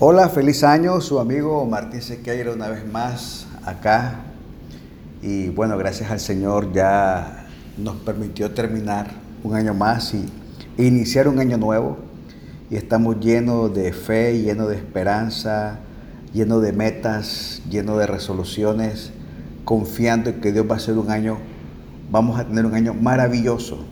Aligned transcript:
Hola, 0.00 0.28
feliz 0.28 0.62
año, 0.62 1.00
su 1.00 1.18
amigo 1.18 1.66
Martín 1.66 2.00
Sequeira 2.00 2.52
una 2.52 2.68
vez 2.68 2.86
más 2.86 3.48
acá. 3.64 4.20
Y 5.22 5.48
bueno, 5.48 5.76
gracias 5.76 6.12
al 6.12 6.20
Señor 6.20 6.72
ya 6.72 7.48
nos 7.76 7.96
permitió 7.96 8.52
terminar 8.52 9.08
un 9.42 9.56
año 9.56 9.74
más 9.74 10.14
y 10.14 10.24
iniciar 10.76 11.26
un 11.26 11.40
año 11.40 11.58
nuevo. 11.58 11.98
Y 12.70 12.76
estamos 12.76 13.18
llenos 13.18 13.74
de 13.74 13.92
fe, 13.92 14.40
llenos 14.40 14.68
de 14.68 14.76
esperanza, 14.76 15.80
llenos 16.32 16.62
de 16.62 16.72
metas, 16.72 17.60
llenos 17.68 17.98
de 17.98 18.06
resoluciones, 18.06 19.10
confiando 19.64 20.30
en 20.30 20.40
que 20.40 20.52
Dios 20.52 20.64
va 20.70 20.76
a 20.76 20.78
ser 20.78 20.96
un 20.96 21.10
año, 21.10 21.38
vamos 22.08 22.38
a 22.38 22.46
tener 22.46 22.64
un 22.66 22.74
año 22.74 22.94
maravilloso 22.94 23.84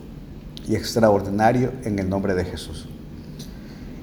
y 0.69 0.77
extraordinario 0.77 1.73
en 1.83 1.99
el 1.99 2.07
nombre 2.07 2.33
de 2.33 2.45
Jesús. 2.45 2.87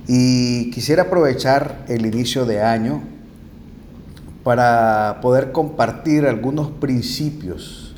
Y 0.06 0.70
quisiera 0.70 1.04
aprovechar 1.04 1.84
el 1.88 2.04
inicio 2.04 2.44
de 2.44 2.62
año 2.62 3.02
para 4.42 5.18
poder 5.22 5.52
compartir 5.52 6.26
algunos 6.26 6.70
principios, 6.70 7.94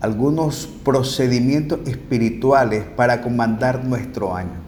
algunos 0.00 0.68
procedimientos 0.84 1.80
espirituales 1.86 2.84
para 2.84 3.22
comandar 3.22 3.84
nuestro 3.84 4.36
año. 4.36 4.60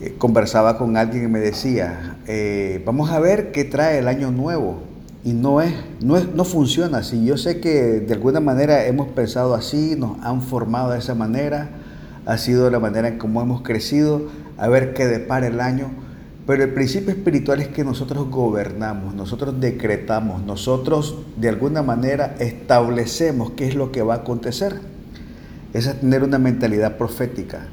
Eh, 0.00 0.14
conversaba 0.18 0.76
con 0.76 0.96
alguien 0.96 1.24
y 1.24 1.28
me 1.28 1.40
decía, 1.40 2.18
eh, 2.26 2.82
vamos 2.84 3.10
a 3.10 3.18
ver 3.18 3.50
qué 3.50 3.64
trae 3.64 3.98
el 3.98 4.08
año 4.08 4.30
nuevo. 4.30 4.82
Y 5.24 5.32
no 5.32 5.60
es, 5.62 5.72
no 6.00 6.16
es, 6.16 6.32
no 6.34 6.44
funciona 6.44 6.98
así. 6.98 7.24
Yo 7.24 7.36
sé 7.36 7.60
que 7.60 8.00
de 8.00 8.14
alguna 8.14 8.40
manera 8.40 8.84
hemos 8.84 9.08
pensado 9.08 9.54
así, 9.54 9.96
nos 9.98 10.22
han 10.22 10.42
formado 10.42 10.90
de 10.92 10.98
esa 10.98 11.14
manera, 11.14 11.70
ha 12.26 12.36
sido 12.38 12.70
la 12.70 12.78
manera 12.78 13.08
en 13.08 13.18
cómo 13.18 13.40
hemos 13.42 13.62
crecido, 13.62 14.28
a 14.58 14.68
ver 14.68 14.92
qué 14.92 15.06
depara 15.06 15.46
el 15.46 15.60
año. 15.60 15.90
Pero 16.46 16.64
el 16.64 16.72
principio 16.72 17.10
espiritual 17.10 17.60
es 17.60 17.68
que 17.68 17.84
nosotros 17.84 18.30
gobernamos, 18.30 19.14
nosotros 19.14 19.60
decretamos, 19.60 20.42
nosotros 20.42 21.16
de 21.36 21.50
alguna 21.50 21.82
manera 21.82 22.36
establecemos 22.38 23.50
qué 23.52 23.68
es 23.68 23.74
lo 23.74 23.92
que 23.92 24.02
va 24.02 24.14
a 24.14 24.16
acontecer. 24.18 24.80
Es 25.74 26.00
tener 26.00 26.22
una 26.22 26.38
mentalidad 26.38 26.96
profética, 26.96 27.66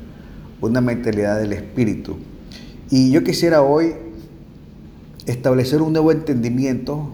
una 0.60 0.82
mentalidad 0.82 1.40
del 1.40 1.54
espíritu. 1.54 2.18
Y 2.90 3.12
yo 3.12 3.24
quisiera 3.24 3.62
hoy 3.62 3.96
establecer 5.26 5.82
un 5.82 5.94
nuevo 5.94 6.12
entendimiento, 6.12 7.10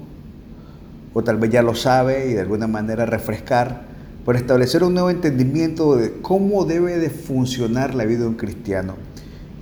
o 1.14 1.24
tal 1.24 1.38
vez 1.38 1.52
ya 1.52 1.62
lo 1.62 1.76
sabe 1.76 2.28
y 2.28 2.34
de 2.34 2.42
alguna 2.42 2.66
manera 2.66 3.06
refrescar, 3.06 3.84
por 4.26 4.36
establecer 4.36 4.84
un 4.84 4.94
nuevo 4.94 5.12
entendimiento 5.12 5.96
de 5.96 6.14
cómo 6.22 6.66
debe 6.66 6.98
de 6.98 7.12
funcionar 7.12 7.94
la 7.94 8.06
vida 8.06 8.22
de 8.22 8.28
un 8.28 8.36
cristiano 8.36 9.11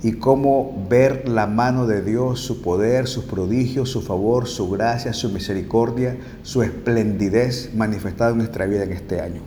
y 0.02 0.12
cómo 0.12 0.86
ver 0.88 1.28
la 1.28 1.46
mano 1.46 1.86
de 1.86 2.02
Dios, 2.02 2.40
su 2.40 2.62
poder, 2.62 3.06
sus 3.06 3.24
prodigios, 3.24 3.90
su 3.90 4.00
favor, 4.00 4.48
su 4.48 4.70
gracia, 4.70 5.12
su 5.12 5.28
misericordia, 5.30 6.16
su 6.42 6.62
esplendidez 6.62 7.70
manifestada 7.74 8.30
en 8.30 8.38
nuestra 8.38 8.66
vida 8.66 8.84
en 8.84 8.92
este 8.92 9.20
año. 9.20 9.42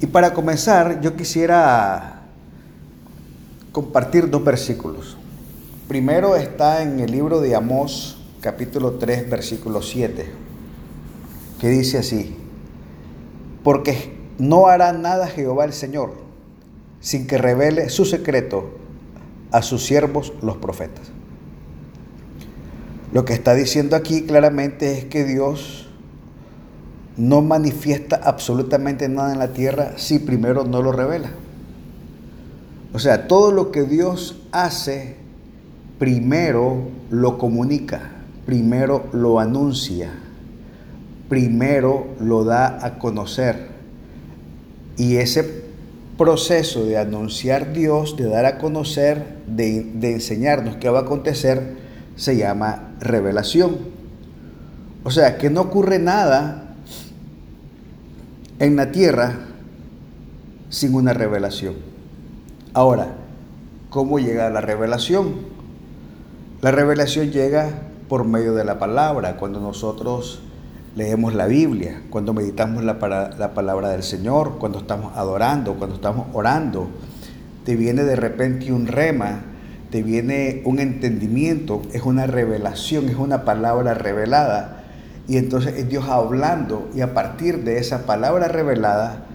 Y 0.00 0.06
para 0.06 0.32
comenzar, 0.32 1.00
yo 1.00 1.16
quisiera 1.16 2.22
compartir 3.72 4.30
dos 4.30 4.42
versículos. 4.42 5.16
Primero 5.86 6.36
está 6.36 6.82
en 6.82 7.00
el 7.00 7.12
libro 7.12 7.40
de 7.40 7.54
Amós, 7.54 8.18
capítulo 8.40 8.92
3, 8.92 9.28
versículo 9.28 9.82
7, 9.82 10.26
que 11.60 11.68
dice 11.68 11.98
así, 11.98 12.36
porque 13.62 14.16
no 14.38 14.66
hará 14.66 14.92
nada 14.92 15.26
Jehová 15.26 15.66
el 15.66 15.72
Señor 15.72 16.26
sin 17.00 17.26
que 17.26 17.38
revele 17.38 17.88
su 17.88 18.04
secreto 18.04 18.85
a 19.56 19.62
sus 19.62 19.86
siervos 19.86 20.34
los 20.42 20.58
profetas. 20.58 21.10
Lo 23.12 23.24
que 23.24 23.32
está 23.32 23.54
diciendo 23.54 23.96
aquí 23.96 24.22
claramente 24.22 24.98
es 24.98 25.06
que 25.06 25.24
Dios 25.24 25.88
no 27.16 27.40
manifiesta 27.40 28.20
absolutamente 28.22 29.08
nada 29.08 29.32
en 29.32 29.38
la 29.38 29.54
tierra 29.54 29.94
si 29.96 30.18
primero 30.18 30.64
no 30.64 30.82
lo 30.82 30.92
revela. 30.92 31.30
O 32.92 32.98
sea, 32.98 33.28
todo 33.28 33.50
lo 33.50 33.72
que 33.72 33.84
Dios 33.84 34.42
hace, 34.52 35.16
primero 35.98 36.88
lo 37.08 37.38
comunica, 37.38 38.10
primero 38.44 39.06
lo 39.14 39.40
anuncia, 39.40 40.10
primero 41.30 42.08
lo 42.20 42.44
da 42.44 42.84
a 42.84 42.98
conocer. 42.98 43.68
Y 44.98 45.16
ese 45.16 45.64
proceso 46.16 46.84
de 46.84 46.98
anunciar 46.98 47.72
Dios, 47.72 48.16
de 48.16 48.28
dar 48.28 48.46
a 48.46 48.58
conocer, 48.58 49.36
de, 49.46 49.92
enseñarnos 50.02 50.76
qué 50.76 50.88
va 50.88 51.00
a 51.00 51.02
acontecer, 51.02 51.76
se 52.16 52.36
llama 52.36 52.94
revelación. 53.00 53.78
O 55.04 55.10
sea, 55.10 55.38
que 55.38 55.50
no 55.50 55.62
ocurre 55.62 55.98
nada 55.98 56.74
en 58.58 58.76
la 58.76 58.90
tierra 58.90 59.40
sin 60.70 60.94
una 60.94 61.12
revelación. 61.12 61.74
Ahora, 62.72 63.14
¿cómo 63.90 64.18
llega 64.18 64.50
la 64.50 64.60
revelación? 64.60 65.34
La 66.62 66.70
revelación 66.70 67.30
llega 67.30 67.70
por 68.08 68.24
medio 68.24 68.54
de 68.54 68.64
la 68.64 68.78
palabra, 68.78 69.36
cuando 69.36 69.60
nosotros 69.60 70.40
leemos 70.96 71.34
la 71.34 71.46
Biblia, 71.46 72.02
cuando 72.08 72.32
meditamos 72.32 72.82
la, 72.82 72.94
la 73.38 73.54
palabra 73.54 73.90
del 73.90 74.02
Señor, 74.02 74.56
cuando 74.58 74.78
estamos 74.78 75.14
adorando, 75.14 75.74
cuando 75.74 75.94
estamos 75.94 76.26
orando, 76.32 76.88
te 77.64 77.76
viene 77.76 78.02
de 78.02 78.16
repente 78.16 78.72
un 78.72 78.86
rema, 78.86 79.42
te 79.90 80.02
viene 80.02 80.62
un 80.64 80.78
entendimiento, 80.78 81.82
es 81.92 82.02
una 82.02 82.26
revelación, 82.26 83.10
es 83.10 83.16
una 83.16 83.44
palabra 83.44 83.92
revelada. 83.92 84.84
Y 85.28 85.36
entonces 85.36 85.74
es 85.76 85.88
Dios 85.88 86.06
hablando 86.08 86.88
y 86.94 87.02
a 87.02 87.12
partir 87.12 87.62
de 87.64 87.78
esa 87.78 88.06
palabra 88.06 88.48
revelada 88.48 89.26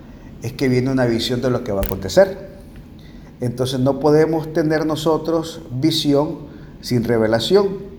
es 0.42 0.54
que 0.54 0.68
viene 0.68 0.90
una 0.90 1.06
visión 1.06 1.42
de 1.42 1.52
lo 1.52 1.64
que 1.64 1.72
va 1.72 1.82
a 1.82 1.86
acontecer. 1.86 2.50
Entonces 3.40 3.80
no 3.80 4.00
podemos 4.00 4.52
tener 4.52 4.86
nosotros 4.86 5.62
visión 5.80 6.48
sin 6.82 7.04
revelación 7.04 7.91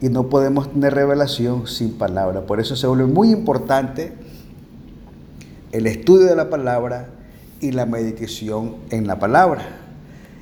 y 0.00 0.08
no 0.08 0.28
podemos 0.28 0.72
tener 0.72 0.94
revelación 0.94 1.66
sin 1.66 1.92
palabra. 1.92 2.42
Por 2.42 2.60
eso 2.60 2.76
se 2.76 2.86
vuelve 2.86 3.06
muy 3.06 3.30
importante 3.30 4.12
el 5.72 5.86
estudio 5.86 6.26
de 6.26 6.36
la 6.36 6.50
palabra 6.50 7.08
y 7.60 7.72
la 7.72 7.86
meditación 7.86 8.76
en 8.90 9.06
la 9.06 9.18
palabra. 9.18 9.80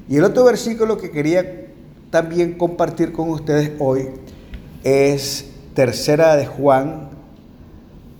Y 0.08 0.16
el 0.16 0.24
otro 0.24 0.44
versículo 0.44 0.98
que 0.98 1.10
quería 1.10 1.66
también 2.10 2.58
compartir 2.58 3.12
con 3.12 3.30
ustedes 3.30 3.72
hoy 3.78 4.08
es 4.82 5.50
Tercera 5.74 6.36
de 6.36 6.46
Juan, 6.46 7.10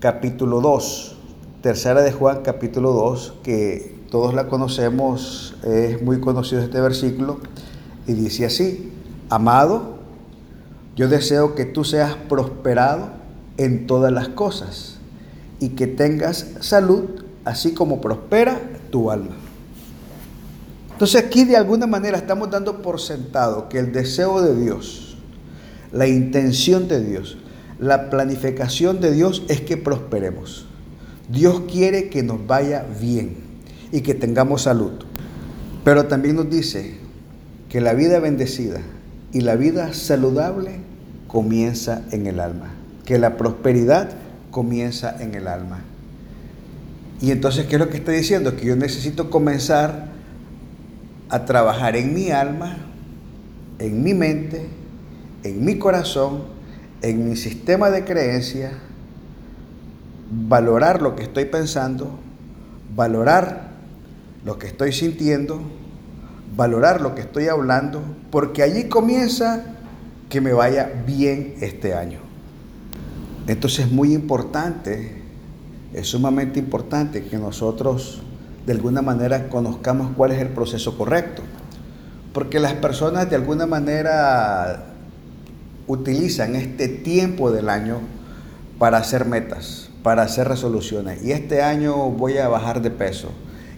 capítulo 0.01 0.61
2. 0.61 1.17
Tercera 1.63 2.03
de 2.03 2.13
Juan, 2.13 2.41
capítulo 2.43 2.93
2, 2.93 3.35
que 3.43 3.95
todos 4.11 4.35
la 4.35 4.49
conocemos, 4.49 5.57
es 5.65 6.03
muy 6.03 6.21
conocido 6.21 6.63
este 6.63 6.81
versículo, 6.81 7.39
y 8.07 8.13
dice 8.13 8.47
así, 8.47 8.93
amado, 9.31 9.94
yo 10.97 11.09
deseo 11.09 11.55
que 11.55 11.65
tú 11.65 11.85
seas 11.85 12.15
prosperado 12.29 13.11
en 13.57 13.87
todas 13.87 14.13
las 14.13 14.29
cosas 14.29 14.99
y 15.61 15.71
que 15.71 15.87
tengas 15.87 16.47
salud, 16.61 17.05
así 17.45 17.73
como 17.73 18.01
prospera 18.01 18.61
tu 18.91 19.11
alma. 19.11 19.37
Entonces 20.93 21.25
aquí 21.25 21.45
de 21.45 21.57
alguna 21.57 21.87
manera 21.87 22.17
estamos 22.17 22.51
dando 22.51 22.81
por 22.81 23.01
sentado 23.01 23.69
que 23.69 23.79
el 23.79 23.93
deseo 23.93 24.41
de 24.43 24.55
Dios, 24.55 25.17
la 25.93 26.07
intención 26.07 26.87
de 26.87 27.05
Dios, 27.05 27.39
la 27.81 28.11
planificación 28.11 29.01
de 29.01 29.13
Dios 29.13 29.43
es 29.49 29.61
que 29.61 29.77
prosperemos. 29.77 30.67
Dios 31.29 31.63
quiere 31.71 32.09
que 32.09 32.23
nos 32.23 32.47
vaya 32.47 32.87
bien 33.01 33.37
y 33.91 34.03
que 34.03 34.15
tengamos 34.15 34.63
salud. 34.63 34.93
Pero 35.83 36.07
también 36.07 36.37
nos 36.37 36.49
dice 36.49 36.97
que 37.69 37.81
la 37.81 37.95
vida 37.95 38.21
bendecida 38.21 38.81
y 39.35 39.41
la 39.41 39.57
vida 39.57 39.93
saludable 39.93 40.79
comienza 41.27 42.03
en 42.13 42.29
el 42.29 42.39
alma, 42.39 42.71
que 43.05 43.19
la 43.19 43.37
prosperidad 43.37 44.11
comienza 44.53 45.21
en 45.21 45.35
el 45.35 45.49
alma. 45.49 45.83
Y 47.21 47.33
entonces, 47.33 47.67
¿qué 47.67 47.75
es 47.75 47.81
lo 47.81 47.89
que 47.89 47.97
está 47.97 48.13
diciendo? 48.13 48.57
Que 48.57 48.67
yo 48.67 48.77
necesito 48.77 49.31
comenzar 49.31 50.07
a 51.29 51.45
trabajar 51.47 51.97
en 51.97 52.15
mi 52.15 52.31
alma, 52.31 52.77
en 53.81 54.05
mi 54.05 54.15
mente, 54.15 54.69
en 55.43 55.65
mi 55.65 55.79
corazón, 55.79 56.45
en 57.03 57.29
mi 57.29 57.35
sistema 57.35 57.91
de 57.91 58.05
creencia, 58.05 58.71
valorar 60.31 61.03
lo 61.03 61.17
que 61.17 61.25
estoy 61.25 61.47
pensando, 61.47 62.21
valorar 62.95 63.71
lo 64.45 64.61
que 64.61 64.69
estoy 64.69 64.93
sintiendo, 64.93 65.61
valorar 66.57 67.01
lo 67.01 67.15
que 67.15 67.23
estoy 67.23 67.49
hablando, 67.49 68.03
porque 68.31 68.63
allí 68.63 68.85
comienza 68.85 69.65
que 70.29 70.41
me 70.41 70.53
vaya 70.53 70.91
bien 71.07 71.55
este 71.61 71.95
año. 71.95 72.19
Entonces 73.47 73.87
es 73.87 73.93
muy 73.93 74.15
importante, 74.15 75.23
es 75.93 76.09
sumamente 76.09 76.59
importante 76.59 77.25
que 77.25 77.37
nosotros 77.37 78.23
de 78.67 78.73
alguna 78.73 79.03
manera 79.03 79.49
conozcamos 79.49 80.13
cuál 80.17 80.33
es 80.33 80.41
el 80.41 80.49
proceso 80.49 80.97
correcto. 80.97 81.43
Porque 82.33 82.59
las 82.59 82.75
personas 82.75 83.29
de 83.31 83.37
alguna 83.37 83.67
manera 83.67 84.87
utilizan 85.87 86.57
este 86.57 86.89
tiempo 86.89 87.53
del 87.53 87.69
año 87.69 87.99
para 88.79 88.99
hacer 88.99 89.27
metas, 89.27 89.91
para 90.03 90.23
hacer 90.23 90.49
resoluciones. 90.49 91.23
Y 91.23 91.33
este 91.33 91.63
año 91.63 92.11
voy 92.11 92.39
a 92.39 92.49
bajar 92.49 92.83
de 92.83 92.91
peso. 92.91 93.29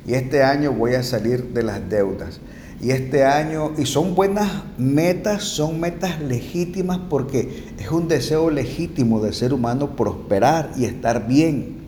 Y 0.06 0.14
este 0.14 0.42
año 0.42 0.72
voy 0.72 0.94
a 0.94 1.02
salir 1.02 1.52
de 1.52 1.64
las 1.64 1.88
deudas. 1.90 2.40
Y 2.80 2.90
este 2.90 3.24
año, 3.24 3.72
y 3.78 3.86
son 3.86 4.14
buenas 4.14 4.50
metas, 4.76 5.44
son 5.44 5.80
metas 5.80 6.20
legítimas 6.20 6.98
porque 7.08 7.64
es 7.78 7.90
un 7.90 8.06
deseo 8.06 8.50
legítimo 8.50 9.20
del 9.20 9.32
ser 9.32 9.54
humano 9.54 9.96
prosperar 9.96 10.72
y 10.76 10.84
estar 10.84 11.26
bien. 11.26 11.78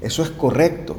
Eso 0.00 0.22
es 0.22 0.30
correcto. 0.30 0.96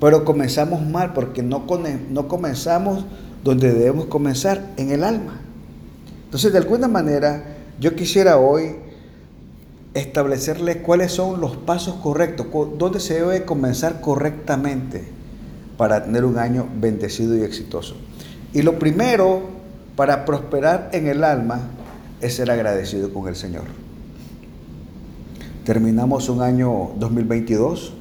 Pero 0.00 0.24
comenzamos 0.24 0.86
mal 0.86 1.12
porque 1.12 1.42
no, 1.42 1.66
no 2.10 2.28
comenzamos 2.28 3.04
donde 3.42 3.72
debemos 3.72 4.06
comenzar, 4.06 4.70
en 4.76 4.92
el 4.92 5.02
alma. 5.02 5.40
Entonces, 6.24 6.52
de 6.52 6.58
alguna 6.58 6.86
manera, 6.86 7.56
yo 7.80 7.96
quisiera 7.96 8.38
hoy 8.38 8.76
establecerles 9.94 10.76
cuáles 10.76 11.12
son 11.12 11.40
los 11.40 11.56
pasos 11.56 11.96
correctos, 11.96 12.46
dónde 12.78 13.00
se 13.00 13.14
debe 13.14 13.44
comenzar 13.44 14.00
correctamente 14.00 15.17
para 15.78 16.04
tener 16.04 16.26
un 16.26 16.38
año 16.38 16.68
bendecido 16.78 17.34
y 17.34 17.42
exitoso. 17.42 17.96
Y 18.52 18.60
lo 18.60 18.78
primero 18.78 19.42
para 19.96 20.26
prosperar 20.26 20.90
en 20.92 21.06
el 21.06 21.24
alma 21.24 21.60
es 22.20 22.34
ser 22.34 22.50
agradecido 22.50 23.14
con 23.14 23.28
el 23.28 23.36
Señor. 23.36 23.64
Terminamos 25.64 26.28
un 26.28 26.42
año 26.42 26.90
2022. 26.98 27.94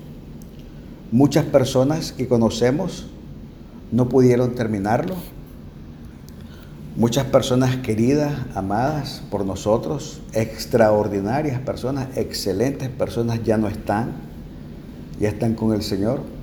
Muchas 1.12 1.46
personas 1.46 2.12
que 2.12 2.28
conocemos 2.28 3.08
no 3.92 4.10
pudieron 4.10 4.56
terminarlo. 4.56 5.16
Muchas 6.96 7.26
personas 7.26 7.76
queridas, 7.78 8.34
amadas 8.56 9.22
por 9.30 9.46
nosotros, 9.46 10.22
extraordinarias 10.34 11.60
personas, 11.60 12.08
excelentes 12.18 12.90
personas 12.90 13.44
ya 13.44 13.58
no 13.58 13.68
están, 13.68 14.14
ya 15.20 15.30
están 15.30 15.54
con 15.54 15.74
el 15.74 15.84
Señor. 15.84 16.37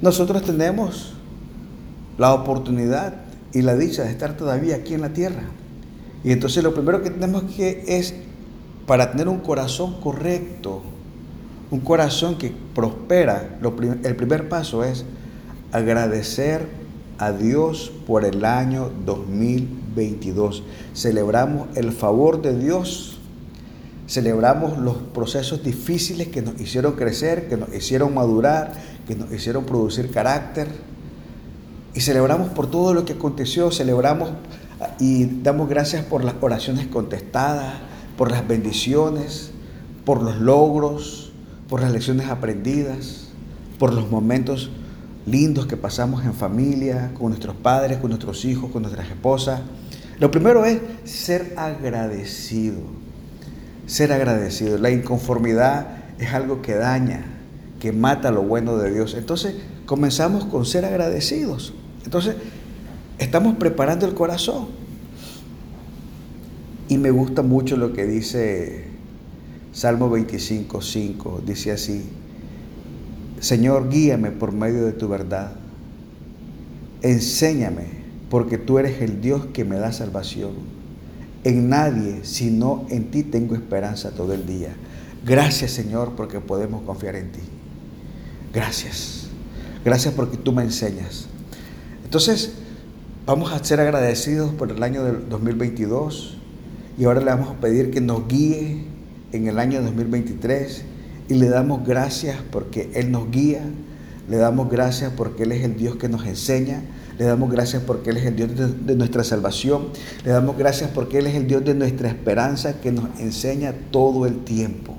Nosotros 0.00 0.42
tenemos 0.42 1.14
la 2.18 2.34
oportunidad 2.34 3.14
y 3.52 3.62
la 3.62 3.76
dicha 3.76 4.04
de 4.04 4.10
estar 4.10 4.36
todavía 4.36 4.76
aquí 4.76 4.94
en 4.94 5.00
la 5.00 5.10
tierra. 5.10 5.42
Y 6.24 6.32
entonces 6.32 6.62
lo 6.62 6.74
primero 6.74 7.02
que 7.02 7.10
tenemos 7.10 7.44
que 7.56 7.84
es, 7.86 8.14
para 8.86 9.10
tener 9.10 9.28
un 9.28 9.38
corazón 9.38 10.00
correcto, 10.00 10.82
un 11.70 11.80
corazón 11.80 12.38
que 12.38 12.52
prospera, 12.74 13.58
el 14.04 14.16
primer 14.16 14.48
paso 14.48 14.84
es 14.84 15.04
agradecer 15.72 16.66
a 17.18 17.32
Dios 17.32 17.92
por 18.06 18.24
el 18.24 18.44
año 18.44 18.90
2022. 19.04 20.62
Celebramos 20.94 21.68
el 21.76 21.92
favor 21.92 22.40
de 22.40 22.56
Dios, 22.56 23.17
celebramos 24.08 24.78
los 24.78 24.96
procesos 24.96 25.62
difíciles 25.62 26.28
que 26.28 26.40
nos 26.40 26.58
hicieron 26.60 26.94
crecer, 26.94 27.48
que 27.48 27.56
nos 27.56 27.72
hicieron 27.74 28.14
madurar, 28.14 28.72
que 29.06 29.14
nos 29.14 29.30
hicieron 29.32 29.64
producir 29.64 30.10
carácter. 30.10 30.66
Y 31.94 32.00
celebramos 32.00 32.48
por 32.48 32.70
todo 32.70 32.94
lo 32.94 33.04
que 33.04 33.12
aconteció, 33.12 33.70
celebramos 33.70 34.30
y 34.98 35.26
damos 35.42 35.68
gracias 35.68 36.04
por 36.04 36.24
las 36.24 36.34
oraciones 36.40 36.86
contestadas, 36.86 37.74
por 38.16 38.30
las 38.30 38.48
bendiciones, 38.48 39.50
por 40.04 40.22
los 40.22 40.38
logros, 40.38 41.32
por 41.68 41.82
las 41.82 41.92
lecciones 41.92 42.28
aprendidas, 42.28 43.28
por 43.78 43.92
los 43.92 44.10
momentos 44.10 44.70
lindos 45.26 45.66
que 45.66 45.76
pasamos 45.76 46.24
en 46.24 46.32
familia, 46.32 47.12
con 47.18 47.28
nuestros 47.28 47.56
padres, 47.56 47.98
con 47.98 48.10
nuestros 48.10 48.44
hijos, 48.46 48.70
con 48.70 48.82
nuestras 48.82 49.08
esposas. 49.10 49.60
Lo 50.18 50.30
primero 50.30 50.64
es 50.64 50.80
ser 51.04 51.54
agradecido. 51.56 53.07
Ser 53.88 54.12
agradecido. 54.12 54.78
La 54.78 54.90
inconformidad 54.90 55.88
es 56.20 56.32
algo 56.34 56.62
que 56.62 56.74
daña, 56.74 57.24
que 57.80 57.90
mata 57.90 58.30
lo 58.30 58.42
bueno 58.42 58.76
de 58.76 58.92
Dios. 58.92 59.14
Entonces 59.14 59.56
comenzamos 59.86 60.44
con 60.44 60.66
ser 60.66 60.84
agradecidos. 60.84 61.72
Entonces 62.04 62.36
estamos 63.18 63.56
preparando 63.56 64.06
el 64.06 64.14
corazón. 64.14 64.68
Y 66.88 66.98
me 66.98 67.10
gusta 67.10 67.42
mucho 67.42 67.76
lo 67.76 67.94
que 67.94 68.06
dice 68.06 68.84
Salmo 69.72 70.10
25, 70.10 70.82
5. 70.82 71.42
Dice 71.46 71.72
así, 71.72 72.04
Señor, 73.40 73.88
guíame 73.88 74.30
por 74.32 74.52
medio 74.52 74.84
de 74.84 74.92
tu 74.92 75.08
verdad. 75.08 75.52
Enséñame, 77.00 77.86
porque 78.28 78.58
tú 78.58 78.78
eres 78.78 79.00
el 79.00 79.22
Dios 79.22 79.46
que 79.54 79.64
me 79.64 79.76
da 79.76 79.92
salvación. 79.92 80.77
En 81.48 81.70
nadie, 81.70 82.20
sino 82.24 82.84
en 82.90 83.10
ti 83.10 83.22
tengo 83.22 83.54
esperanza 83.54 84.10
todo 84.10 84.34
el 84.34 84.44
día. 84.44 84.68
Gracias, 85.24 85.70
Señor, 85.70 86.12
porque 86.14 86.40
podemos 86.40 86.82
confiar 86.82 87.16
en 87.16 87.32
ti. 87.32 87.40
Gracias. 88.52 89.28
Gracias 89.82 90.12
porque 90.12 90.36
tú 90.36 90.52
me 90.52 90.62
enseñas. 90.62 91.26
Entonces, 92.04 92.52
vamos 93.24 93.50
a 93.50 93.64
ser 93.64 93.80
agradecidos 93.80 94.52
por 94.52 94.70
el 94.70 94.82
año 94.82 95.02
del 95.04 95.26
2022 95.30 96.36
y 96.98 97.04
ahora 97.04 97.20
le 97.20 97.30
vamos 97.30 97.48
a 97.48 97.54
pedir 97.54 97.90
que 97.90 98.02
nos 98.02 98.28
guíe 98.28 98.84
en 99.32 99.48
el 99.48 99.58
año 99.58 99.80
2023 99.80 100.82
y 101.30 101.34
le 101.34 101.48
damos 101.48 101.82
gracias 101.86 102.36
porque 102.50 102.90
Él 102.92 103.10
nos 103.10 103.30
guía, 103.30 103.62
le 104.28 104.36
damos 104.36 104.68
gracias 104.68 105.14
porque 105.16 105.44
Él 105.44 105.52
es 105.52 105.64
el 105.64 105.78
Dios 105.78 105.96
que 105.96 106.10
nos 106.10 106.26
enseña, 106.26 106.82
le 107.18 107.24
damos 107.24 107.50
gracias 107.50 107.82
porque 107.82 108.10
Él 108.10 108.18
es 108.18 108.26
el 108.26 108.36
Dios 108.36 108.50
de, 108.86 108.94
nuestra 108.94 109.24
salvación, 109.24 109.88
le 110.24 110.30
damos 110.30 110.56
gracias 110.56 110.90
porque 110.94 111.18
Él 111.18 111.26
es 111.26 111.34
el 111.34 111.48
Dios 111.48 111.64
de 111.64 111.74
nuestra 111.74 112.08
esperanza 112.08 112.80
que 112.80 112.92
nos 112.92 113.06
enseña 113.18 113.74
todo 113.90 114.24
el 114.24 114.44
tiempo. 114.44 114.94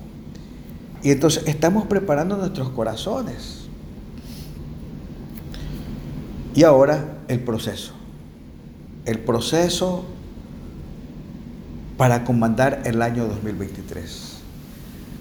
Y 1.01 1.11
entonces 1.11 1.43
estamos 1.47 1.85
preparando 1.87 2.35
nuestros 2.35 2.69
corazones. 2.71 3.69
Y 6.53 6.63
ahora 6.63 7.19
el 7.29 7.39
proceso. 7.39 7.93
El 9.05 9.19
proceso 9.19 10.03
para 11.95 12.25
comandar 12.25 12.81
el 12.83 13.01
año 13.01 13.27
2023. 13.27 14.39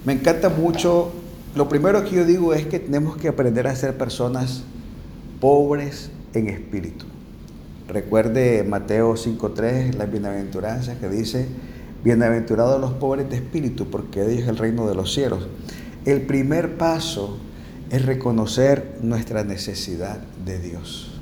Me 0.04 0.14
encanta 0.14 0.48
mucho, 0.48 1.12
lo 1.54 1.68
primero 1.68 2.02
que 2.04 2.16
yo 2.16 2.24
digo 2.24 2.54
es 2.54 2.66
que 2.66 2.80
tenemos 2.80 3.16
que 3.16 3.28
aprender 3.28 3.68
a 3.68 3.76
ser 3.76 3.96
personas 3.96 4.64
pobres 5.40 6.10
en 6.34 6.48
espíritu. 6.48 7.06
Recuerde 7.88 8.64
Mateo 8.64 9.14
5.3, 9.14 9.94
las 9.94 10.10
bienaventuranzas 10.10 10.98
que 10.98 11.08
dice, 11.08 11.48
bienaventurados 12.04 12.80
los 12.80 12.92
pobres 12.92 13.30
de 13.30 13.36
espíritu, 13.36 13.88
porque 13.90 14.22
ellos 14.22 14.42
es 14.42 14.48
el 14.48 14.58
reino 14.58 14.86
de 14.86 14.94
los 14.94 15.12
cielos. 15.12 15.48
El 16.04 16.22
primer 16.22 16.76
paso 16.76 17.38
es 17.90 18.04
reconocer 18.04 18.98
nuestra 19.02 19.44
necesidad 19.44 20.18
de 20.44 20.58
Dios. 20.58 21.18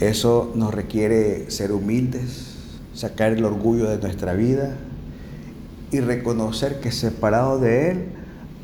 Eso 0.00 0.52
nos 0.54 0.72
requiere 0.72 1.50
ser 1.50 1.72
humildes, 1.72 2.54
sacar 2.94 3.32
el 3.32 3.44
orgullo 3.44 3.88
de 3.88 3.98
nuestra 3.98 4.32
vida, 4.32 4.76
y 5.90 6.00
reconocer 6.00 6.80
que 6.80 6.90
separado 6.90 7.60
de 7.60 7.90
Él 7.90 8.04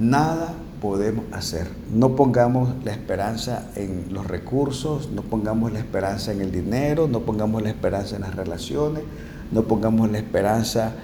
nada 0.01 0.55
podemos 0.81 1.25
hacer. 1.33 1.69
No 1.93 2.17
pongamos 2.17 2.73
la 2.85 2.93
esperanza 2.93 3.71
en 3.77 4.07
los 4.13 4.27
recursos, 4.27 5.11
no 5.11 5.23
pongamos 5.23 5.73
la 5.73 5.79
esperanza 5.79 6.33
en 6.33 6.41
el 6.41 6.51
dinero, 6.51 7.07
no 7.09 7.21
pongamos 7.21 7.63
la 7.63 7.71
esperanza 7.71 8.17
en 8.17 8.23
las 8.23 8.35
relaciones, 8.35 9.03
no 9.53 9.63
pongamos 9.65 10.11
la 10.11 10.19
esperanza 10.19 10.95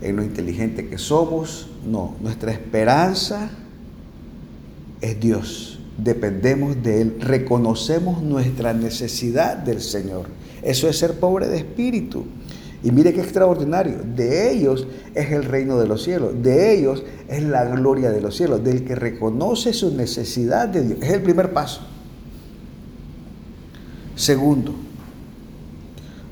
en 0.00 0.16
lo 0.16 0.22
inteligente 0.22 0.88
que 0.88 0.98
somos. 0.98 1.68
No, 1.86 2.14
nuestra 2.20 2.52
esperanza 2.52 3.50
es 5.00 5.20
Dios. 5.20 5.78
Dependemos 5.98 6.82
de 6.82 7.02
Él, 7.02 7.16
reconocemos 7.20 8.22
nuestra 8.22 8.72
necesidad 8.72 9.56
del 9.56 9.80
Señor. 9.80 10.26
Eso 10.62 10.88
es 10.88 10.98
ser 10.98 11.18
pobre 11.20 11.48
de 11.48 11.58
espíritu. 11.58 12.24
Y 12.86 12.92
mire 12.92 13.12
qué 13.12 13.20
extraordinario. 13.20 13.98
De 14.14 14.52
ellos 14.52 14.86
es 15.12 15.32
el 15.32 15.42
reino 15.42 15.76
de 15.76 15.88
los 15.88 16.04
cielos. 16.04 16.40
De 16.40 16.72
ellos 16.72 17.02
es 17.26 17.42
la 17.42 17.64
gloria 17.64 18.12
de 18.12 18.20
los 18.20 18.36
cielos. 18.36 18.62
Del 18.62 18.84
que 18.84 18.94
reconoce 18.94 19.72
su 19.72 19.92
necesidad 19.92 20.68
de 20.68 20.82
Dios. 20.84 20.98
Es 21.02 21.10
el 21.10 21.20
primer 21.20 21.52
paso. 21.52 21.80
Segundo, 24.14 24.72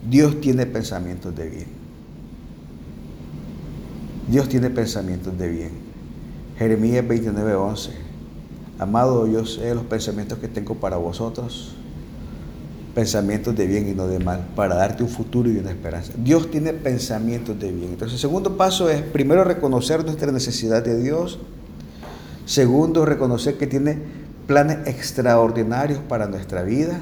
Dios 0.08 0.40
tiene 0.40 0.64
pensamientos 0.64 1.34
de 1.34 1.48
bien. 1.48 1.66
Dios 4.30 4.48
tiene 4.48 4.70
pensamientos 4.70 5.36
de 5.36 5.48
bien. 5.48 5.70
Jeremías 6.56 7.04
29:11. 7.04 7.90
Amado, 8.78 9.26
yo 9.26 9.44
sé 9.44 9.74
los 9.74 9.86
pensamientos 9.86 10.38
que 10.38 10.46
tengo 10.46 10.76
para 10.76 10.98
vosotros 10.98 11.74
pensamientos 12.94 13.56
de 13.56 13.66
bien 13.66 13.88
y 13.88 13.92
no 13.92 14.06
de 14.06 14.20
mal, 14.20 14.46
para 14.54 14.76
darte 14.76 15.02
un 15.02 15.08
futuro 15.08 15.50
y 15.50 15.56
una 15.58 15.70
esperanza. 15.70 16.12
Dios 16.16 16.50
tiene 16.50 16.72
pensamientos 16.72 17.58
de 17.58 17.72
bien. 17.72 17.90
Entonces, 17.90 18.14
el 18.14 18.20
segundo 18.20 18.56
paso 18.56 18.88
es, 18.88 19.02
primero, 19.02 19.42
reconocer 19.44 20.04
nuestra 20.04 20.30
necesidad 20.30 20.82
de 20.82 21.02
Dios. 21.02 21.40
Segundo, 22.46 23.04
reconocer 23.04 23.56
que 23.56 23.66
tiene 23.66 23.98
planes 24.46 24.86
extraordinarios 24.86 26.00
para 26.08 26.26
nuestra 26.26 26.62
vida. 26.62 27.00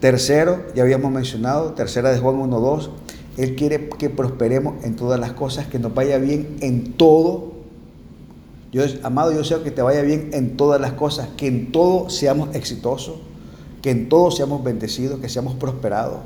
Tercero, 0.00 0.64
ya 0.74 0.82
habíamos 0.82 1.10
mencionado, 1.10 1.72
tercera 1.72 2.10
de 2.10 2.18
Juan 2.18 2.36
1.2, 2.36 2.90
Él 3.36 3.56
quiere 3.56 3.88
que 3.88 4.10
prosperemos 4.10 4.84
en 4.84 4.96
todas 4.96 5.18
las 5.18 5.32
cosas, 5.32 5.66
que 5.66 5.78
nos 5.78 5.94
vaya 5.94 6.18
bien 6.18 6.56
en 6.60 6.92
todo. 6.92 7.52
Yo, 8.70 8.82
amado, 9.02 9.32
yo 9.32 9.38
deseo 9.38 9.64
que 9.64 9.70
te 9.70 9.82
vaya 9.82 10.02
bien 10.02 10.30
en 10.34 10.56
todas 10.56 10.80
las 10.80 10.92
cosas, 10.92 11.28
que 11.36 11.46
en 11.46 11.72
todo 11.72 12.10
seamos 12.10 12.54
exitosos, 12.54 13.16
que 13.82 13.90
en 13.90 14.08
todo 14.08 14.30
seamos 14.30 14.64
bendecidos, 14.64 15.20
que 15.20 15.28
seamos 15.28 15.54
prosperados, 15.54 16.20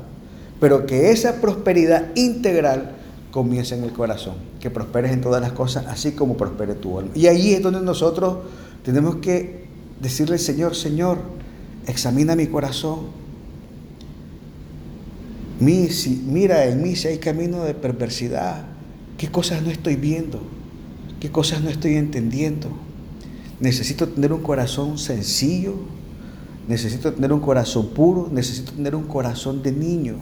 pero 0.59 0.85
que 0.85 1.11
esa 1.11 1.41
prosperidad 1.41 2.15
integral 2.15 2.95
comience 3.31 3.75
en 3.75 3.83
el 3.83 3.91
corazón, 3.91 4.35
que 4.59 4.69
prosperes 4.69 5.11
en 5.11 5.21
todas 5.21 5.41
las 5.41 5.53
cosas, 5.53 5.85
así 5.87 6.11
como 6.11 6.37
prospere 6.37 6.75
tu 6.75 6.99
alma. 6.99 7.11
Y 7.15 7.27
ahí 7.27 7.53
es 7.53 7.61
donde 7.61 7.81
nosotros 7.81 8.37
tenemos 8.83 9.17
que 9.17 9.65
decirle, 9.99 10.37
Señor, 10.37 10.75
Señor, 10.75 11.19
examina 11.87 12.35
mi 12.35 12.47
corazón, 12.47 13.23
mira 15.59 16.65
en 16.65 16.81
mí 16.81 16.95
si 16.95 17.07
hay 17.07 17.17
camino 17.17 17.63
de 17.63 17.73
perversidad, 17.73 18.65
qué 19.17 19.29
cosas 19.29 19.63
no 19.63 19.69
estoy 19.69 19.95
viendo, 19.95 20.41
qué 21.19 21.31
cosas 21.31 21.61
no 21.61 21.69
estoy 21.69 21.95
entendiendo. 21.95 22.69
Necesito 23.59 24.09
tener 24.09 24.33
un 24.33 24.41
corazón 24.41 24.97
sencillo, 24.97 25.75
necesito 26.67 27.13
tener 27.13 27.33
un 27.33 27.39
corazón 27.39 27.89
puro, 27.89 28.29
necesito 28.31 28.71
tener 28.73 28.95
un 28.95 29.03
corazón 29.03 29.61
de 29.61 29.71
niño. 29.71 30.15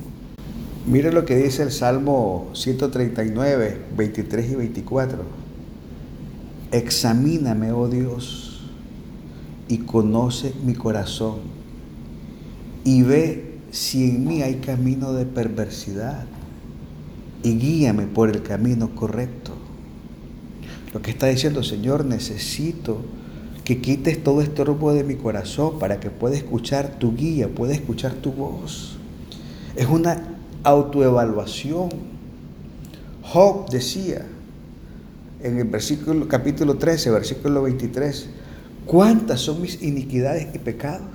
Mire 0.88 1.12
lo 1.12 1.26
que 1.26 1.38
dice 1.38 1.64
el 1.64 1.72
Salmo 1.72 2.50
139, 2.54 3.82
23 3.96 4.52
y 4.52 4.56
24. 4.56 5.20
Examíname, 6.72 7.72
oh 7.72 7.88
Dios, 7.88 8.62
y 9.68 9.80
conoce 9.80 10.54
mi 10.66 10.74
corazón, 10.74 11.40
y 12.84 13.04
ve 13.04 13.60
si 13.72 14.10
en 14.10 14.26
mí 14.26 14.42
hay 14.42 14.56
camino 14.56 15.14
de 15.14 15.26
perversidad 15.26 16.26
y 17.44 17.58
guíame 17.58 18.08
por 18.08 18.30
el 18.30 18.42
camino 18.44 18.94
correcto. 18.96 19.54
Lo 20.94 21.02
que 21.02 21.12
está 21.12 21.28
diciendo, 21.28 21.64
Señor, 21.64 22.06
necesito 22.06 23.02
que 23.72 23.80
quites 23.80 24.22
todo 24.22 24.44
rumbo 24.66 24.94
de 24.94 25.06
mi 25.06 25.16
corazón 25.16 25.80
para 25.80 26.02
que 26.02 26.10
pueda 26.10 26.36
escuchar 26.36 27.00
tu 27.00 27.16
guía, 27.16 27.48
pueda 27.48 27.72
escuchar 27.74 28.12
tu 28.16 28.34
voz. 28.34 28.98
Es 29.78 29.88
una 29.88 30.36
autoevaluación. 30.64 31.88
Job 33.22 33.70
decía 33.70 34.26
en 35.42 35.58
el 35.58 35.70
versículo 35.70 36.28
capítulo 36.28 36.76
13, 36.76 37.12
versículo 37.12 37.64
23, 37.64 38.28
¿cuántas 38.86 39.40
son 39.40 39.62
mis 39.62 39.82
iniquidades 39.82 40.54
y 40.54 40.60
pecados? 40.60 41.08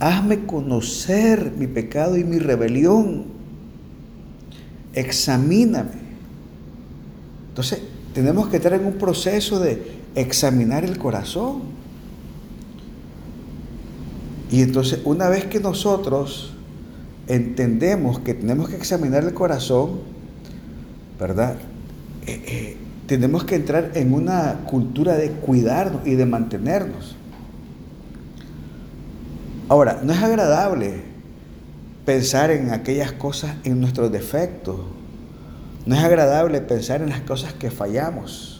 Hazme 0.00 0.46
conocer 0.46 1.52
mi 1.56 1.68
pecado 1.68 2.16
y 2.16 2.24
mi 2.24 2.40
rebelión. 2.40 3.26
Examíname. 4.92 6.00
Entonces, 7.50 7.80
tenemos 8.12 8.48
que 8.48 8.56
estar 8.56 8.72
en 8.72 8.86
un 8.86 8.94
proceso 8.94 9.60
de 9.60 9.99
examinar 10.14 10.84
el 10.84 10.98
corazón. 10.98 11.62
Y 14.50 14.62
entonces, 14.62 15.00
una 15.04 15.28
vez 15.28 15.44
que 15.44 15.60
nosotros 15.60 16.52
entendemos 17.28 18.18
que 18.18 18.34
tenemos 18.34 18.68
que 18.68 18.76
examinar 18.76 19.22
el 19.22 19.32
corazón, 19.32 20.00
¿verdad? 21.18 21.56
Eh, 22.26 22.42
eh, 22.46 22.76
tenemos 23.06 23.44
que 23.44 23.54
entrar 23.54 23.92
en 23.94 24.12
una 24.12 24.60
cultura 24.66 25.14
de 25.14 25.30
cuidarnos 25.30 26.06
y 26.06 26.14
de 26.14 26.26
mantenernos. 26.26 27.16
Ahora, 29.68 30.00
no 30.02 30.12
es 30.12 30.20
agradable 30.20 31.02
pensar 32.04 32.50
en 32.50 32.70
aquellas 32.70 33.12
cosas, 33.12 33.54
en 33.62 33.80
nuestros 33.80 34.10
defectos. 34.10 34.80
No 35.86 35.94
es 35.94 36.02
agradable 36.02 36.60
pensar 36.60 37.02
en 37.02 37.10
las 37.10 37.20
cosas 37.20 37.52
que 37.52 37.70
fallamos. 37.70 38.59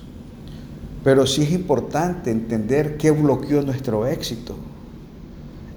Pero 1.02 1.26
sí 1.26 1.42
es 1.42 1.52
importante 1.52 2.30
entender 2.30 2.97
qué 2.97 3.11
bloqueó 3.11 3.62
nuestro 3.62 4.07
éxito. 4.07 4.57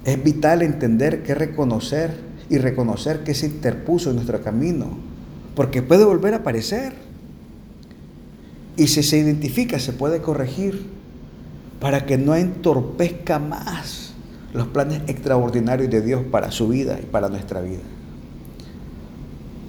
Es 0.03 0.21
vital 0.21 0.61
entender 0.61 1.23
qué 1.23 1.33
reconocer 1.33 2.17
y 2.49 2.57
reconocer 2.57 3.23
qué 3.23 3.33
se 3.33 3.45
interpuso 3.45 4.09
en 4.09 4.17
nuestro 4.17 4.41
camino. 4.41 4.87
Porque 5.55 5.81
puede 5.81 6.03
volver 6.03 6.33
a 6.33 6.37
aparecer. 6.37 6.93
Y 8.75 8.87
si 8.87 9.03
se 9.03 9.17
identifica, 9.17 9.79
se 9.79 9.93
puede 9.93 10.21
corregir 10.21 10.87
para 11.79 12.05
que 12.05 12.17
no 12.17 12.35
entorpezca 12.35 13.39
más 13.39 14.13
los 14.53 14.67
planes 14.67 15.01
extraordinarios 15.07 15.89
de 15.89 16.01
Dios 16.01 16.21
para 16.31 16.51
su 16.51 16.67
vida 16.67 16.99
y 17.01 17.05
para 17.05 17.29
nuestra 17.29 17.61
vida. 17.61 17.81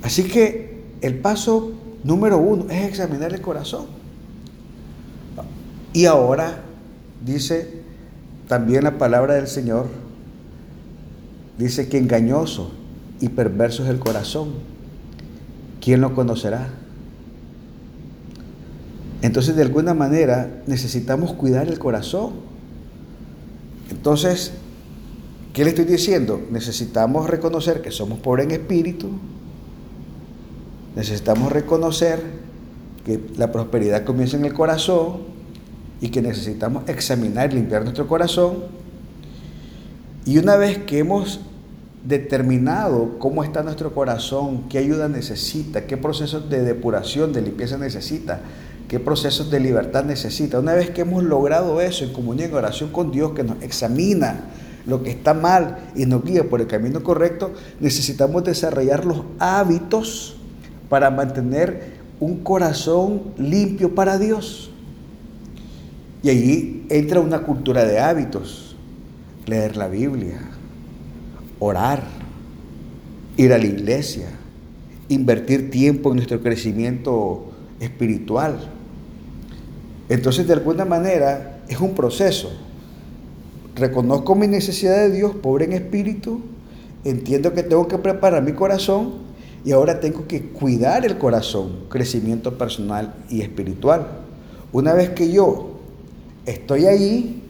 Así 0.03 0.25
que 0.25 0.83
el 1.01 1.19
paso 1.19 1.73
número 2.03 2.39
uno 2.39 2.67
es 2.71 2.85
examinar 2.89 3.33
el 3.33 3.41
corazón. 3.41 3.87
Y 5.95 6.05
ahora 6.05 6.61
dice 7.25 7.83
también 8.47 8.85
la 8.85 8.99
palabra 8.99 9.35
del 9.35 9.47
Señor, 9.47 9.87
dice 11.57 11.89
que 11.89 11.97
engañoso 11.97 12.73
y 13.21 13.31
perverso 13.31 13.85
es 13.85 13.89
el 13.89 13.99
corazón. 13.99 14.51
¿Quién 15.81 16.03
lo 16.03 16.15
conocerá? 16.15 16.69
Entonces 19.23 19.57
de 19.57 19.63
alguna 19.63 19.95
manera 19.95 20.63
necesitamos 20.67 21.33
cuidar 21.33 21.69
el 21.69 21.79
corazón. 21.79 22.33
Entonces 23.91 24.53
¿Qué 25.55 25.63
le 25.63 25.71
estoy 25.71 25.85
diciendo? 25.85 26.43
Necesitamos 26.51 27.31
reconocer 27.31 27.81
que 27.81 27.93
somos 27.93 28.19
pobres 28.19 28.47
en 28.47 28.51
espíritu. 28.51 29.11
Necesitamos 30.97 31.53
reconocer 31.53 32.21
que 33.07 33.21
la 33.37 33.53
prosperidad 33.53 34.03
comienza 34.03 34.37
en 34.37 34.47
el 34.47 34.53
corazón 34.53 35.34
y 36.05 36.11
que 36.11 36.21
necesitamos 36.21 36.87
examinar 36.87 37.51
y 37.51 37.55
limpiar 37.55 37.83
nuestro 37.83 38.07
corazón. 38.07 38.57
Y 40.27 40.37
una 40.37 40.57
vez 40.57 40.77
que 40.77 40.99
hemos 40.99 41.41
determinado 42.05 43.19
cómo 43.19 43.43
está 43.43 43.63
nuestro 43.63 43.95
corazón, 43.95 44.69
qué 44.69 44.77
ayuda 44.77 45.09
necesita, 45.09 45.87
qué 45.87 45.97
procesos 45.97 46.51
de 46.51 46.61
depuración, 46.61 47.33
de 47.33 47.41
limpieza 47.41 47.79
necesita, 47.79 48.43
qué 48.87 49.01
procesos 49.01 49.51
de 49.51 49.61
libertad 49.61 50.05
necesita, 50.05 50.59
una 50.59 50.75
vez 50.75 50.91
que 50.91 51.01
hemos 51.01 51.25
logrado 51.25 51.81
eso 51.81 52.05
en 52.05 52.13
comunión 52.13 52.51
y 52.51 52.55
oración 52.55 52.91
con 52.91 53.11
Dios 53.11 53.33
que 53.33 53.43
nos 53.43 53.63
examina, 53.63 54.51
lo 54.85 55.03
que 55.03 55.11
está 55.11 55.33
mal 55.33 55.91
y 55.97 56.05
nos 56.05 56.23
guía 56.23 56.51
por 56.51 56.61
el 56.61 56.67
camino 56.67 57.03
correcto, 57.03 57.55
necesitamos 57.81 58.45
desarrollar 58.45 59.07
los 59.07 59.23
hábitos 59.39 60.37
para 60.91 61.09
mantener 61.09 61.95
un 62.21 62.45
corazón 62.45 63.23
limpio 63.39 63.95
para 63.95 64.19
Dios. 64.19 64.71
Y 66.25 66.31
allí 66.31 66.87
entra 66.89 67.21
una 67.21 67.43
cultura 67.43 67.85
de 67.85 68.01
hábitos. 68.01 68.75
Leer 69.47 69.77
la 69.77 69.87
Biblia, 69.87 70.41
orar, 71.61 72.03
ir 73.37 73.53
a 73.53 73.59
la 73.59 73.67
iglesia, 73.67 74.27
invertir 75.09 75.71
tiempo 75.71 76.11
en 76.11 76.17
nuestro 76.17 76.41
crecimiento 76.41 77.53
espiritual. 77.79 78.59
Entonces, 80.09 80.47
de 80.49 80.55
alguna 80.55 80.85
manera, 80.85 81.61
es 81.69 81.79
un 81.79 81.95
proceso 81.95 82.51
reconozco 83.75 84.35
mi 84.35 84.47
necesidad 84.47 84.97
de 84.97 85.11
Dios, 85.11 85.35
pobre 85.35 85.65
en 85.65 85.73
espíritu, 85.73 86.41
entiendo 87.05 87.53
que 87.53 87.63
tengo 87.63 87.89
que 87.89 87.99
preparar 87.99 88.43
mi 88.43 88.53
corazón 88.53 89.15
y 89.65 89.73
ahora 89.73 90.01
tengo 90.01 90.27
que 90.27 90.43
cuidar 90.43 91.05
el 91.05 91.19
corazón, 91.19 91.87
crecimiento 91.89 92.57
personal 92.57 93.15
y 93.29 93.43
espiritual. 93.43 94.07
Una 94.73 94.95
vez 94.95 95.11
que 95.11 95.33
yo 95.33 95.74
estoy 96.47 96.87
ahí, 96.87 97.43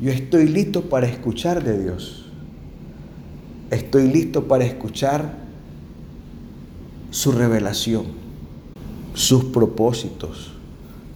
yo 0.00 0.10
estoy 0.10 0.48
listo 0.48 0.88
para 0.88 1.06
escuchar 1.06 1.62
de 1.62 1.82
Dios. 1.82 2.26
Estoy 3.70 4.08
listo 4.08 4.46
para 4.46 4.64
escuchar 4.64 5.38
su 7.10 7.32
revelación, 7.32 8.06
sus 9.14 9.44
propósitos, 9.44 10.52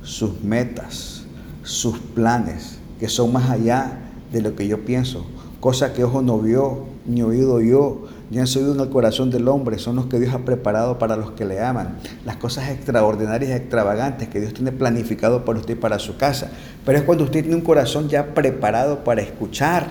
sus 0.02 0.42
metas, 0.42 1.24
sus 1.62 1.98
planes, 1.98 2.78
que 2.98 3.08
son 3.08 3.32
más 3.32 3.50
allá 3.50 3.98
de 4.32 4.42
lo 4.42 4.54
que 4.54 4.66
yo 4.66 4.84
pienso. 4.84 5.26
Cosa 5.60 5.92
que 5.92 6.04
ojo 6.04 6.22
no 6.22 6.38
vio, 6.38 6.86
ni 7.08 7.22
oído 7.22 7.60
yo, 7.60 8.06
ni 8.30 8.38
han 8.38 8.46
subido 8.46 8.74
en 8.74 8.80
el 8.80 8.90
corazón 8.90 9.30
del 9.30 9.48
hombre, 9.48 9.78
son 9.78 9.96
los 9.96 10.06
que 10.06 10.20
Dios 10.20 10.34
ha 10.34 10.40
preparado 10.40 10.98
para 10.98 11.16
los 11.16 11.32
que 11.32 11.44
le 11.44 11.60
aman. 11.60 11.96
Las 12.24 12.36
cosas 12.36 12.70
extraordinarias 12.70 13.50
y 13.50 13.54
extravagantes 13.54 14.28
que 14.28 14.40
Dios 14.40 14.54
tiene 14.54 14.70
planificado 14.70 15.44
para 15.44 15.58
usted 15.58 15.74
y 15.74 15.78
para 15.78 15.98
su 15.98 16.16
casa. 16.16 16.50
Pero 16.84 16.98
es 16.98 17.04
cuando 17.04 17.24
usted 17.24 17.40
tiene 17.40 17.56
un 17.56 17.62
corazón 17.62 18.08
ya 18.08 18.34
preparado 18.34 19.02
para 19.02 19.22
escuchar. 19.22 19.88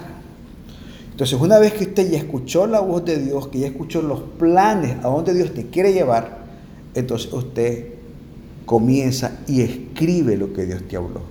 Entonces, 1.11 1.39
una 1.39 1.57
vez 1.57 1.73
que 1.73 1.85
usted 1.85 2.11
ya 2.11 2.19
escuchó 2.19 2.67
la 2.67 2.79
voz 2.79 3.03
de 3.03 3.17
Dios, 3.17 3.47
que 3.47 3.59
ya 3.59 3.67
escuchó 3.67 4.03
los 4.03 4.21
planes 4.37 4.97
a 5.03 5.07
donde 5.07 5.33
Dios 5.33 5.53
te 5.53 5.65
quiere 5.65 5.91
llevar, 5.91 6.37
entonces 6.93 7.33
usted 7.33 7.87
comienza 8.67 9.39
y 9.47 9.61
escribe 9.61 10.37
lo 10.37 10.53
que 10.53 10.65
Dios 10.65 10.83
te 10.87 10.95
habló. 10.95 11.21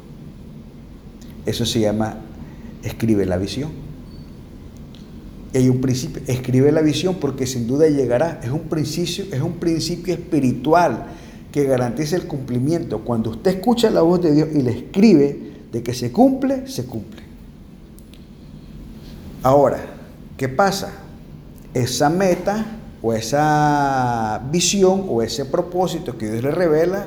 Eso 1.44 1.64
se 1.64 1.78
llama 1.78 2.18
escribe 2.82 3.26
la 3.26 3.36
visión. 3.36 3.85
Y 5.52 5.58
hay 5.58 5.68
un 5.68 5.80
principio, 5.80 6.22
escribe 6.26 6.72
la 6.72 6.82
visión 6.82 7.16
porque 7.16 7.46
sin 7.46 7.66
duda 7.66 7.88
llegará. 7.88 8.40
Es 8.42 8.50
un 8.50 8.62
principio, 8.62 9.24
es 9.32 9.40
un 9.40 9.54
principio 9.54 10.14
espiritual 10.14 11.06
que 11.52 11.64
garantiza 11.64 12.16
el 12.16 12.26
cumplimiento. 12.26 13.00
Cuando 13.00 13.30
usted 13.30 13.52
escucha 13.52 13.88
la 13.90 14.02
voz 14.02 14.20
de 14.22 14.32
Dios 14.32 14.48
y 14.54 14.62
le 14.62 14.72
escribe 14.72 15.52
de 15.72 15.82
que 15.82 15.94
se 15.94 16.12
cumple, 16.12 16.66
se 16.66 16.84
cumple. 16.84 17.22
Ahora, 19.42 19.78
¿qué 20.36 20.48
pasa? 20.48 20.92
Esa 21.72 22.10
meta 22.10 22.66
o 23.00 23.12
esa 23.12 24.42
visión 24.50 25.06
o 25.08 25.22
ese 25.22 25.44
propósito 25.44 26.18
que 26.18 26.30
Dios 26.30 26.42
le 26.42 26.50
revela, 26.50 27.06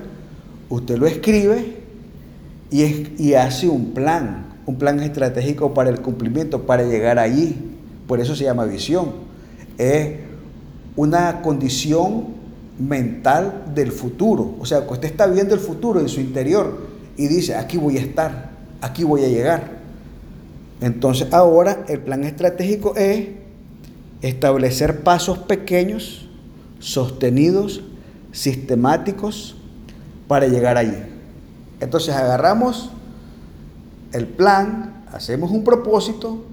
usted 0.69 0.97
lo 0.97 1.05
escribe 1.05 1.75
y, 2.71 3.21
y 3.21 3.33
hace 3.33 3.67
un 3.67 3.93
plan, 3.93 4.61
un 4.65 4.77
plan 4.77 4.99
estratégico 5.01 5.73
para 5.73 5.89
el 5.89 6.01
cumplimiento, 6.01 6.63
para 6.63 6.83
llegar 6.83 7.19
allí. 7.19 7.68
Por 8.09 8.19
eso 8.19 8.35
se 8.35 8.45
llama 8.45 8.65
visión. 8.65 9.11
Es 9.77 10.15
una 10.95 11.43
condición 11.43 12.39
mental 12.79 13.65
del 13.75 13.91
futuro. 13.91 14.55
O 14.59 14.65
sea, 14.65 14.79
usted 14.79 15.09
está 15.09 15.27
viendo 15.27 15.53
el 15.53 15.59
futuro 15.59 15.99
en 15.99 16.09
su 16.09 16.19
interior 16.19 16.87
y 17.17 17.27
dice, 17.27 17.55
aquí 17.55 17.77
voy 17.77 17.97
a 17.97 18.01
estar, 18.01 18.49
aquí 18.81 19.03
voy 19.03 19.25
a 19.25 19.27
llegar. 19.27 19.73
Entonces 20.81 21.31
ahora 21.31 21.85
el 21.87 21.99
plan 21.99 22.23
estratégico 22.23 22.95
es 22.95 23.27
establecer 24.23 25.03
pasos 25.03 25.37
pequeños, 25.37 26.27
sostenidos, 26.79 27.83
sistemáticos, 28.31 29.55
para 30.27 30.47
llegar 30.47 30.77
allí. 30.77 30.97
Entonces 31.79 32.15
agarramos 32.15 32.89
el 34.13 34.25
plan, 34.25 35.03
hacemos 35.11 35.51
un 35.51 35.63
propósito, 35.63 36.48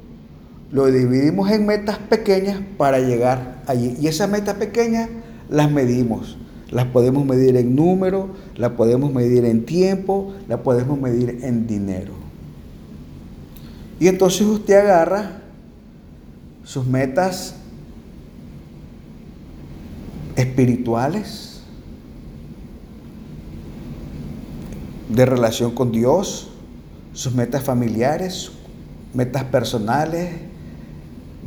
lo 0.71 0.87
dividimos 0.87 1.51
en 1.51 1.67
metas 1.67 1.99
pequeñas 1.99 2.61
para 2.77 2.99
llegar 2.99 3.63
allí. 3.67 3.97
Y 4.01 4.09
esas 4.09 4.29
metas 4.29 4.55
pequeñas 4.55 5.09
las 5.49 5.71
medimos. 5.71 6.37
Las 6.71 6.87
podemos 6.87 7.25
medir 7.25 7.57
en 7.57 7.77
número, 7.77 8.31
las 8.57 8.73
podemos 8.73 9.13
medir 9.13 9.45
en 9.45 9.65
tiempo, 9.65 10.35
las 10.49 10.61
podemos 10.61 11.01
medir 11.01 11.39
en 11.43 11.67
dinero. 11.67 12.13
Y 14.01 14.09
entonces 14.09 14.43
usted 14.43 14.79
agarra 14.79 15.43
sus 16.65 16.85
metas 16.87 17.55
espirituales, 20.35 21.57
de 25.09 25.25
relación 25.25 25.73
con 25.73 25.93
Dios, 25.93 26.51
sus 27.13 27.35
metas 27.35 27.63
familiares, 27.63 28.51
metas 29.15 29.45
personales, 29.45 30.31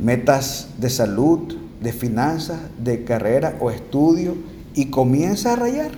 metas 0.02 0.68
de 0.78 0.90
salud, 0.90 1.56
de 1.80 1.92
finanzas, 1.92 2.58
de 2.82 3.04
carrera 3.04 3.56
o 3.60 3.70
estudio, 3.70 4.36
y 4.74 4.86
comienza 4.86 5.52
a 5.52 5.56
rayar. 5.56 5.90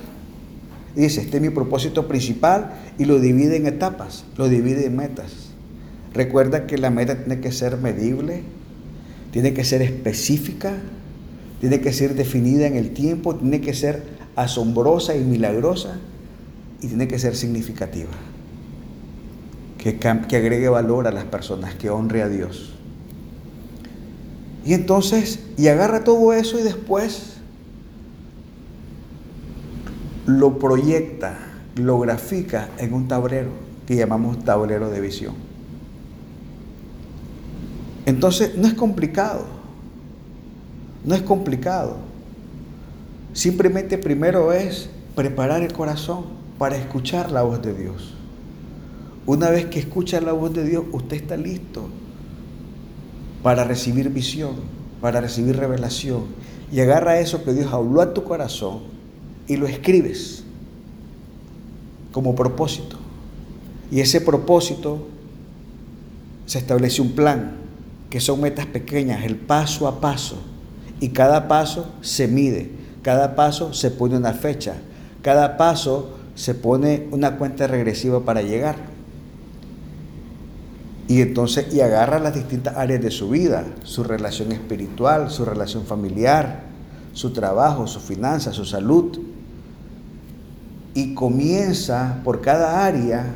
Dice, 0.94 1.22
este 1.22 1.38
es 1.38 1.42
mi 1.42 1.50
propósito 1.50 2.06
principal 2.06 2.72
y 2.98 3.04
lo 3.06 3.18
divide 3.18 3.56
en 3.56 3.66
etapas, 3.66 4.24
lo 4.36 4.48
divide 4.48 4.86
en 4.86 4.96
metas. 4.96 5.50
Recuerda 6.12 6.66
que 6.66 6.76
la 6.76 6.90
meta 6.90 7.16
tiene 7.16 7.40
que 7.40 7.52
ser 7.52 7.78
medible, 7.78 8.42
tiene 9.30 9.54
que 9.54 9.64
ser 9.64 9.80
específica, 9.80 10.74
tiene 11.60 11.80
que 11.80 11.92
ser 11.92 12.14
definida 12.14 12.66
en 12.66 12.76
el 12.76 12.90
tiempo, 12.90 13.36
tiene 13.36 13.60
que 13.60 13.72
ser 13.72 14.02
asombrosa 14.36 15.16
y 15.16 15.20
milagrosa 15.20 15.98
y 16.82 16.88
tiene 16.88 17.08
que 17.08 17.18
ser 17.18 17.36
significativa. 17.36 18.10
Que, 19.78 19.96
que 19.98 20.36
agregue 20.36 20.68
valor 20.68 21.06
a 21.06 21.12
las 21.12 21.24
personas, 21.24 21.74
que 21.74 21.88
honre 21.88 22.22
a 22.22 22.28
Dios. 22.28 22.74
Y 24.64 24.74
entonces, 24.74 25.40
y 25.56 25.68
agarra 25.68 26.04
todo 26.04 26.32
eso 26.32 26.58
y 26.58 26.62
después 26.62 27.34
lo 30.26 30.58
proyecta, 30.58 31.36
lo 31.76 31.98
grafica 31.98 32.68
en 32.78 32.94
un 32.94 33.08
tablero 33.08 33.50
que 33.86 33.96
llamamos 33.96 34.44
tablero 34.44 34.88
de 34.90 35.00
visión. 35.00 35.34
Entonces, 38.06 38.56
no 38.56 38.68
es 38.68 38.74
complicado, 38.74 39.46
no 41.04 41.14
es 41.14 41.22
complicado. 41.22 41.96
Simplemente 43.32 43.98
primero 43.98 44.52
es 44.52 44.90
preparar 45.16 45.62
el 45.62 45.72
corazón 45.72 46.24
para 46.58 46.76
escuchar 46.76 47.32
la 47.32 47.42
voz 47.42 47.62
de 47.62 47.74
Dios. 47.74 48.14
Una 49.26 49.50
vez 49.50 49.66
que 49.66 49.80
escucha 49.80 50.20
la 50.20 50.32
voz 50.32 50.52
de 50.52 50.64
Dios, 50.64 50.84
usted 50.92 51.16
está 51.16 51.36
listo 51.36 51.88
para 53.42 53.64
recibir 53.64 54.10
visión, 54.10 54.56
para 55.00 55.20
recibir 55.20 55.56
revelación. 55.56 56.26
Y 56.70 56.80
agarra 56.80 57.18
eso 57.18 57.44
que 57.44 57.52
Dios 57.52 57.72
habló 57.72 58.00
a 58.00 58.14
tu 58.14 58.24
corazón 58.24 58.80
y 59.46 59.56
lo 59.56 59.66
escribes 59.66 60.44
como 62.12 62.34
propósito. 62.34 62.96
Y 63.90 64.00
ese 64.00 64.20
propósito 64.20 65.06
se 66.46 66.58
establece 66.58 67.02
un 67.02 67.12
plan 67.12 67.56
que 68.08 68.20
son 68.20 68.40
metas 68.40 68.66
pequeñas, 68.66 69.24
el 69.24 69.36
paso 69.36 69.88
a 69.88 70.00
paso. 70.00 70.36
Y 71.00 71.08
cada 71.08 71.48
paso 71.48 71.90
se 72.00 72.28
mide, 72.28 72.70
cada 73.02 73.34
paso 73.34 73.74
se 73.74 73.90
pone 73.90 74.16
una 74.16 74.34
fecha, 74.34 74.76
cada 75.22 75.56
paso 75.56 76.18
se 76.34 76.54
pone 76.54 77.08
una 77.10 77.38
cuenta 77.38 77.66
regresiva 77.66 78.20
para 78.20 78.42
llegar. 78.42 78.91
Y 81.08 81.20
entonces, 81.20 81.72
y 81.74 81.80
agarra 81.80 82.18
las 82.18 82.34
distintas 82.34 82.76
áreas 82.76 83.02
de 83.02 83.10
su 83.10 83.28
vida, 83.28 83.64
su 83.82 84.04
relación 84.04 84.52
espiritual, 84.52 85.30
su 85.30 85.44
relación 85.44 85.84
familiar, 85.84 86.62
su 87.12 87.32
trabajo, 87.32 87.86
su 87.86 88.00
finanzas, 88.00 88.54
su 88.54 88.64
salud. 88.64 89.18
Y 90.94 91.14
comienza 91.14 92.20
por 92.24 92.40
cada 92.40 92.84
área 92.84 93.34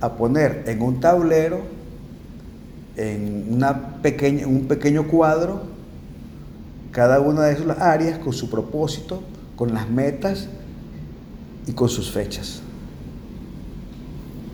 a 0.00 0.12
poner 0.14 0.64
en 0.66 0.82
un 0.82 1.00
tablero 1.00 1.76
en 2.96 3.48
una 3.50 4.00
pequeña, 4.02 4.46
un 4.46 4.66
pequeño 4.66 5.06
cuadro 5.06 5.76
cada 6.92 7.20
una 7.20 7.42
de 7.42 7.52
esas 7.52 7.78
áreas 7.78 8.18
con 8.18 8.32
su 8.32 8.48
propósito, 8.48 9.22
con 9.54 9.74
las 9.74 9.90
metas 9.90 10.48
y 11.66 11.72
con 11.72 11.90
sus 11.90 12.10
fechas. 12.10 12.62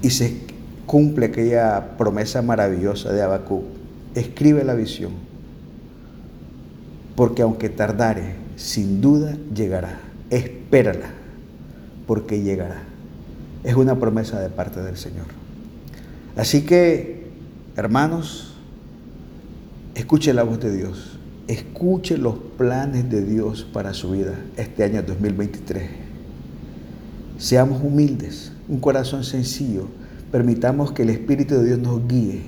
Y 0.03 0.11
se 0.11 0.41
cumple 0.87 1.27
aquella 1.27 1.97
promesa 1.97 2.43
maravillosa 2.43 3.13
de 3.13 3.23
Abacú. 3.23 3.65
Escribe 4.15 4.65
la 4.65 4.75
visión, 4.75 5.13
porque 7.17 7.43
aunque 7.43 7.69
tardare, 7.69 8.35
sin 8.57 9.01
duda 9.01 9.37
llegará. 9.55 10.01
Espérala, 10.31 11.11
porque 12.07 12.43
llegará. 12.43 12.83
Es 13.65 13.75
una 13.77 13.99
promesa 13.99 14.41
de 14.41 14.49
parte 14.49 14.83
del 14.83 14.97
Señor. 14.97 15.27
Así 16.37 16.63
que 16.63 17.23
Hermanos, 17.75 18.53
escuche 19.95 20.35
la 20.35 20.43
voz 20.43 20.61
de 20.61 20.77
Dios, 20.77 21.19
escuche 21.49 22.19
los 22.19 22.35
planes 22.59 23.09
de 23.09 23.25
Dios 23.25 23.67
para 23.73 23.95
su 23.95 24.11
vida 24.11 24.39
este 24.59 24.85
año 24.85 25.03
2023. 25.03 25.89
Seamos 27.39 27.83
humildes, 27.83 28.53
un 28.69 28.79
corazón 28.79 29.25
sencillo, 29.25 29.89
permitamos 30.33 30.93
que 30.93 31.03
el 31.03 31.11
Espíritu 31.11 31.55
de 31.55 31.65
Dios 31.67 31.79
nos 31.79 32.09
guíe. 32.09 32.43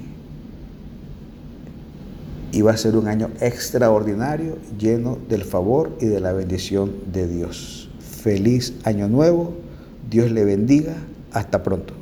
Y 2.51 2.62
va 2.62 2.73
a 2.73 2.77
ser 2.77 2.97
un 2.97 3.07
año 3.07 3.31
extraordinario, 3.40 4.57
lleno 4.79 5.18
del 5.29 5.44
favor 5.44 5.97
y 6.01 6.07
de 6.07 6.20
la 6.20 6.33
bendición 6.33 6.92
de 7.12 7.29
Dios. 7.29 7.90
Feliz 8.01 8.75
año 8.85 9.07
nuevo, 9.09 9.55
Dios 10.11 10.31
le 10.33 10.44
bendiga, 10.44 10.94
hasta 11.33 11.62
pronto. 11.62 11.94